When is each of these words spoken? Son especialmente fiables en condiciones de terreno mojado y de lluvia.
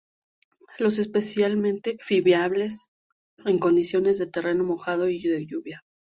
Son 0.79 0.87
especialmente 0.87 1.97
fiables 2.01 2.87
en 3.45 3.59
condiciones 3.59 4.17
de 4.17 4.25
terreno 4.25 4.63
mojado 4.63 5.07
y 5.09 5.21
de 5.21 5.45
lluvia. 5.45 5.83